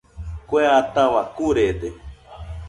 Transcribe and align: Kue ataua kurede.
Kue 0.47 0.63
ataua 0.79 1.21
kurede. 1.35 1.89